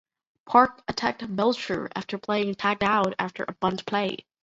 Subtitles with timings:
[0.47, 4.25] Park attacked Belcher after being tagged out after a bunt play.